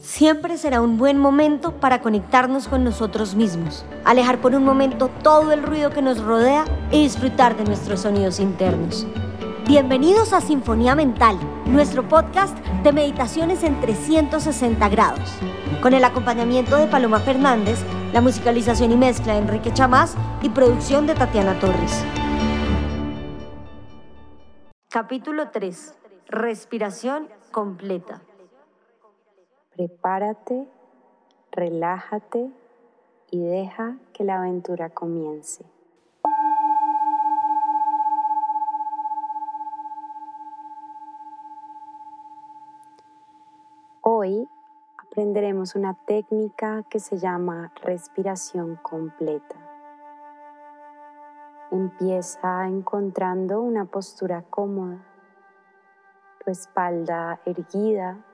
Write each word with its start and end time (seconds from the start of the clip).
siempre 0.00 0.56
será 0.56 0.80
un 0.80 0.96
buen 0.96 1.18
momento 1.18 1.72
para 1.72 2.00
conectarnos 2.00 2.68
con 2.68 2.84
nosotros 2.84 3.34
mismos, 3.34 3.84
alejar 4.04 4.40
por 4.40 4.54
un 4.54 4.64
momento 4.64 5.08
todo 5.22 5.52
el 5.52 5.62
ruido 5.62 5.90
que 5.90 6.02
nos 6.02 6.22
rodea 6.22 6.64
y 6.90 7.02
disfrutar 7.02 7.56
de 7.56 7.64
nuestros 7.64 8.00
sonidos 8.00 8.40
internos. 8.40 9.06
Bienvenidos 9.66 10.32
a 10.32 10.40
Sinfonía 10.40 10.94
Mental, 10.94 11.38
nuestro 11.66 12.08
podcast 12.08 12.56
de 12.82 12.92
meditaciones 12.92 13.62
en 13.62 13.78
360 13.80 14.88
grados, 14.88 15.30
con 15.82 15.92
el 15.92 16.02
acompañamiento 16.02 16.76
de 16.76 16.86
Paloma 16.86 17.20
Fernández, 17.20 17.78
la 18.12 18.20
musicalización 18.20 18.90
y 18.90 18.96
mezcla 18.96 19.34
de 19.34 19.40
Enrique 19.40 19.72
Chamás 19.72 20.16
y 20.42 20.48
producción 20.48 21.06
de 21.06 21.14
Tatiana 21.14 21.58
Torres. 21.60 22.04
Capítulo 24.88 25.50
3. 25.50 25.94
Respiración 26.26 27.28
completa. 27.52 28.22
Prepárate, 29.80 30.68
relájate 31.52 32.50
y 33.30 33.42
deja 33.42 33.96
que 34.12 34.24
la 34.24 34.36
aventura 34.36 34.90
comience. 34.90 35.64
Hoy 44.02 44.46
aprenderemos 44.98 45.74
una 45.74 45.94
técnica 45.94 46.82
que 46.90 47.00
se 47.00 47.16
llama 47.16 47.72
respiración 47.76 48.76
completa. 48.82 49.56
Empieza 51.70 52.68
encontrando 52.68 53.62
una 53.62 53.86
postura 53.86 54.42
cómoda, 54.42 54.98
tu 56.44 56.50
espalda 56.50 57.40
erguida 57.46 58.26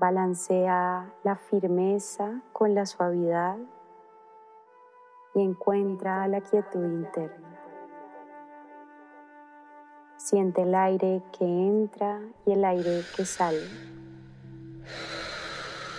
Balancea 0.00 1.12
la 1.24 1.36
firmeza 1.36 2.40
con 2.54 2.74
la 2.74 2.86
suavidad 2.86 3.58
y 5.34 5.42
encuentra 5.42 6.26
la 6.26 6.40
quietud 6.40 6.82
interna. 6.82 7.60
Siente 10.16 10.62
el 10.62 10.74
aire 10.74 11.22
que 11.38 11.44
entra 11.44 12.18
y 12.46 12.52
el 12.52 12.64
aire 12.64 13.02
que 13.14 13.26
sale. 13.26 13.60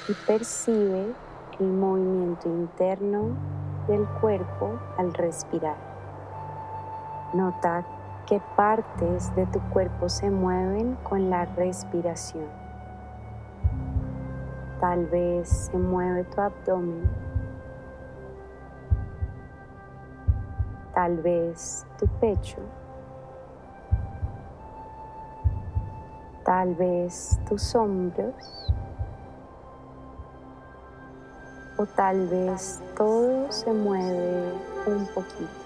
Y 0.09 0.13
percibe 0.25 1.13
el 1.59 1.67
movimiento 1.67 2.49
interno 2.49 3.37
del 3.87 4.07
cuerpo 4.19 4.79
al 4.97 5.13
respirar. 5.13 5.77
Nota 7.35 7.85
qué 8.25 8.41
partes 8.55 9.35
de 9.35 9.45
tu 9.45 9.59
cuerpo 9.69 10.09
se 10.09 10.31
mueven 10.31 10.95
con 11.03 11.29
la 11.29 11.45
respiración. 11.45 12.70
Tal 14.81 15.05
vez 15.05 15.47
se 15.47 15.77
mueve 15.77 16.23
tu 16.23 16.41
abdomen. 16.41 17.07
Tal 20.95 21.17
vez 21.17 21.85
tu 21.99 22.07
pecho. 22.19 22.57
Tal 26.43 26.73
vez 26.73 27.39
tus 27.47 27.75
hombros. 27.75 28.73
O 31.77 31.85
tal 31.85 32.27
vez 32.27 32.81
todo 32.97 33.51
se 33.51 33.71
mueve 33.71 34.51
un 34.87 35.05
poquito. 35.13 35.61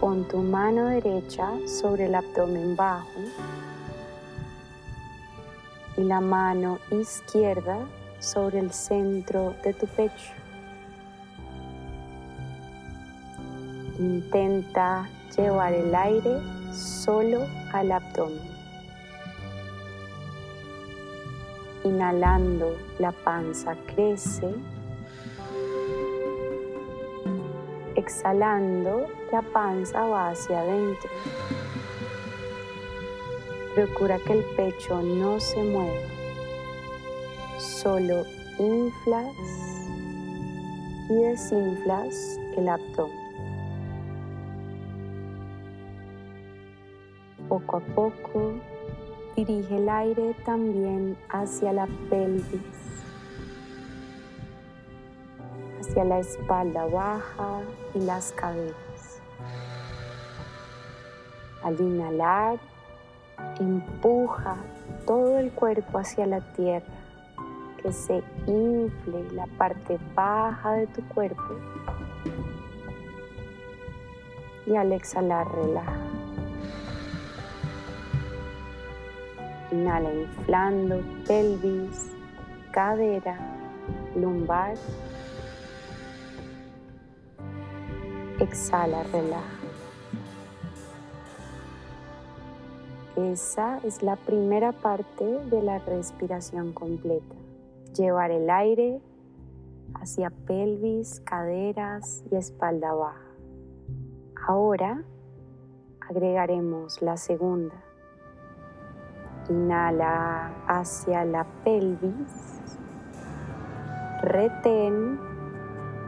Pon 0.00 0.24
tu 0.28 0.38
mano 0.38 0.86
derecha 0.86 1.50
sobre 1.66 2.06
el 2.06 2.14
abdomen 2.14 2.74
bajo 2.74 3.20
y 5.98 6.04
la 6.04 6.20
mano 6.20 6.78
izquierda 6.92 7.80
sobre 8.20 8.60
el 8.60 8.70
centro 8.72 9.54
de 9.64 9.74
tu 9.74 9.86
pecho. 9.88 10.32
Intenta 13.98 15.08
llevar 15.36 15.72
el 15.72 15.92
aire 15.92 16.40
solo 16.72 17.44
al 17.72 17.90
abdomen. 17.90 18.48
Inhalando, 21.82 22.76
la 23.00 23.10
panza 23.10 23.74
crece. 23.86 24.54
Exhalando, 27.96 29.06
la 29.32 29.42
panza 29.42 30.04
va 30.04 30.30
hacia 30.30 30.60
adentro. 30.60 31.10
Procura 33.78 34.18
que 34.18 34.32
el 34.32 34.44
pecho 34.56 35.00
no 35.00 35.38
se 35.38 35.62
mueva. 35.62 36.08
Solo 37.58 38.24
inflas 38.58 39.36
y 41.08 41.14
desinflas 41.14 42.40
el 42.56 42.68
abdomen. 42.68 43.14
Poco 47.48 47.76
a 47.76 47.80
poco 47.94 48.54
dirige 49.36 49.76
el 49.76 49.88
aire 49.88 50.34
también 50.44 51.16
hacia 51.28 51.72
la 51.72 51.86
pelvis, 52.10 53.04
hacia 55.78 56.02
la 56.02 56.18
espalda 56.18 56.84
baja 56.86 57.60
y 57.94 58.00
las 58.00 58.32
caderas. 58.32 59.22
Al 61.62 61.80
inhalar, 61.80 62.58
Empuja 63.60 64.56
todo 65.06 65.38
el 65.38 65.50
cuerpo 65.50 65.98
hacia 65.98 66.26
la 66.26 66.40
tierra, 66.40 66.86
que 67.82 67.92
se 67.92 68.22
infle 68.46 69.32
la 69.32 69.46
parte 69.58 69.98
baja 70.14 70.72
de 70.72 70.86
tu 70.88 71.02
cuerpo. 71.08 71.42
Y 74.66 74.76
al 74.76 74.92
exhalar, 74.92 75.46
relaja. 75.50 75.96
Inhala 79.70 80.12
inflando 80.12 81.02
pelvis, 81.26 82.10
cadera, 82.70 83.38
lumbar. 84.14 84.74
Exhala, 88.40 89.02
relaja. 89.04 89.57
Esa 93.18 93.78
es 93.78 94.00
la 94.04 94.14
primera 94.14 94.70
parte 94.70 95.24
de 95.24 95.60
la 95.60 95.80
respiración 95.80 96.72
completa. 96.72 97.34
Llevar 97.96 98.30
el 98.30 98.48
aire 98.48 99.00
hacia 99.94 100.30
pelvis, 100.30 101.18
caderas 101.24 102.22
y 102.30 102.36
espalda 102.36 102.94
baja. 102.94 103.26
Ahora 104.46 105.02
agregaremos 106.08 107.02
la 107.02 107.16
segunda. 107.16 107.74
Inhala 109.48 110.52
hacia 110.68 111.24
la 111.24 111.44
pelvis, 111.64 112.78
retén 114.22 115.18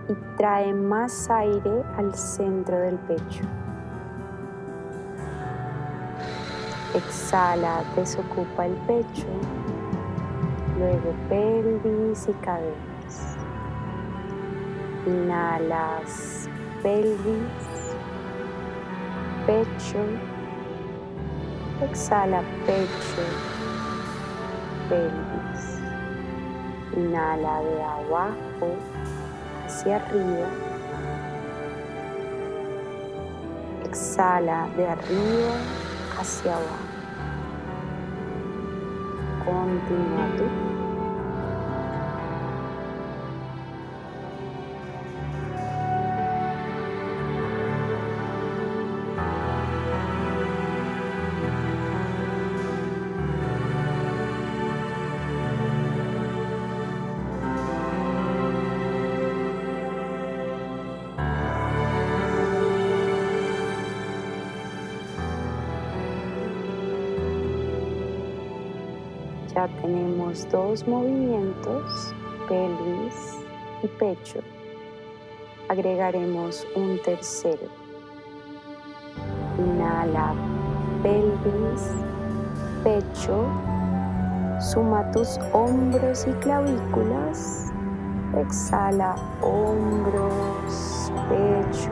y 0.08 0.36
trae 0.36 0.72
más 0.72 1.28
aire 1.28 1.82
al 1.96 2.14
centro 2.14 2.78
del 2.78 2.98
pecho. 3.00 3.42
Exhala, 7.06 7.84
desocupa 7.96 8.66
el 8.66 8.74
pecho, 8.86 9.26
luego 10.78 11.14
pelvis 11.28 12.28
y 12.28 12.32
caderas. 12.44 13.36
Inhalas 15.06 16.40
pelvis, 16.82 17.86
pecho, 19.46 20.02
exhala 21.82 22.42
pecho, 22.66 23.24
pelvis. 24.88 25.80
Inhala 26.96 27.62
de 27.62 27.82
abajo 27.82 28.68
hacia 29.66 29.96
arriba. 29.96 30.48
Exhala 33.84 34.68
de 34.76 34.88
arriba 34.88 35.54
hacia 36.18 36.56
abajo. 36.56 36.89
Continúa 39.44 40.26
Ya 69.54 69.66
tenemos 69.82 70.48
dos 70.52 70.86
movimientos, 70.86 72.14
pelvis 72.48 73.36
y 73.82 73.88
pecho. 73.88 74.38
Agregaremos 75.68 76.64
un 76.76 77.00
tercero. 77.02 77.66
Inhala 79.58 80.34
pelvis, 81.02 81.94
pecho. 82.84 83.46
Suma 84.60 85.10
tus 85.10 85.38
hombros 85.52 86.26
y 86.28 86.32
clavículas. 86.34 87.72
Exhala 88.36 89.16
hombros, 89.42 91.10
pecho, 91.28 91.90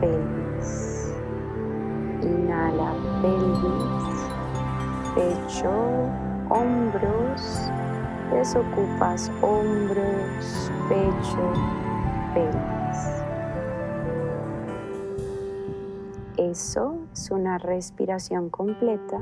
pelvis. 0.00 1.12
Inhala 2.22 2.94
pelvis, 3.20 4.16
pecho, 5.14 6.27
hombros. 6.50 7.70
Desocupas 8.32 9.30
hombros, 9.40 10.70
pecho, 10.88 11.52
pelvis. 12.34 13.18
Eso 16.36 16.98
es 17.12 17.30
una 17.30 17.58
respiración 17.58 18.50
completa. 18.50 19.18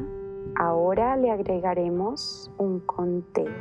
Ahora 0.58 1.16
le 1.16 1.30
agregaremos 1.30 2.50
un 2.58 2.80
conteo. 2.80 3.52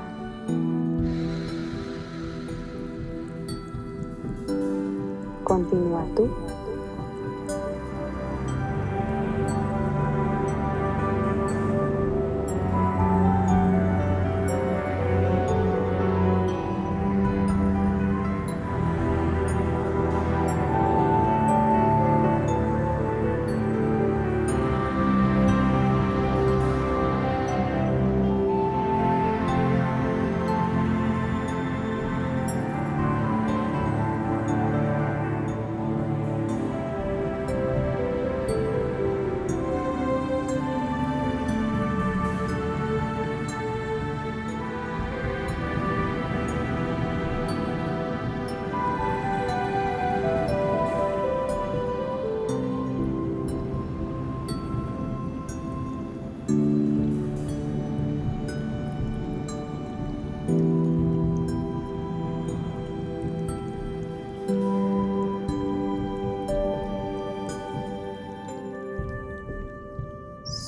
Continúa 5.44 6.04
tú. 6.16 6.30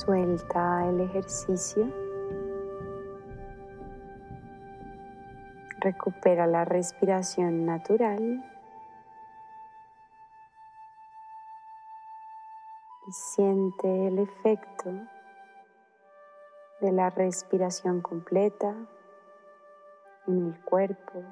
Suelta 0.05 0.85
el 0.89 0.99
ejercicio. 0.99 1.87
Recupera 5.79 6.45
la 6.45 6.65
respiración 6.65 7.65
natural. 7.65 8.43
Y 13.07 13.11
siente 13.13 14.07
el 14.07 14.19
efecto 14.19 14.91
de 16.81 16.91
la 16.91 17.09
respiración 17.09 18.01
completa 18.01 18.75
en 20.27 20.47
el 20.47 20.59
cuerpo, 20.65 21.23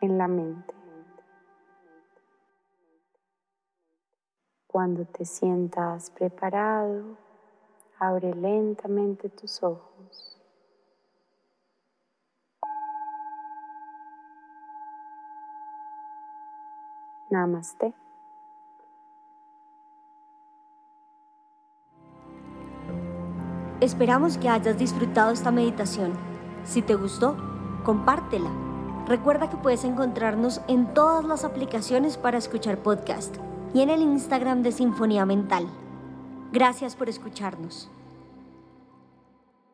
en 0.00 0.18
la 0.18 0.26
mente. 0.26 0.75
Cuando 4.76 5.06
te 5.06 5.24
sientas 5.24 6.10
preparado, 6.10 7.16
abre 7.98 8.34
lentamente 8.34 9.30
tus 9.30 9.62
ojos. 9.62 10.38
Namaste. 17.30 17.94
Esperamos 23.80 24.36
que 24.36 24.50
hayas 24.50 24.76
disfrutado 24.76 25.32
esta 25.32 25.50
meditación. 25.50 26.12
Si 26.64 26.82
te 26.82 26.96
gustó, 26.96 27.34
compártela. 27.82 28.50
Recuerda 29.06 29.48
que 29.48 29.56
puedes 29.56 29.84
encontrarnos 29.84 30.60
en 30.68 30.92
todas 30.92 31.24
las 31.24 31.44
aplicaciones 31.44 32.18
para 32.18 32.36
escuchar 32.36 32.82
podcast 32.82 33.38
y 33.76 33.82
en 33.82 33.90
el 33.90 34.00
Instagram 34.00 34.62
de 34.62 34.72
Sinfonía 34.72 35.26
Mental. 35.26 35.66
Gracias 36.50 36.96
por 36.96 37.10
escucharnos. 37.10 37.90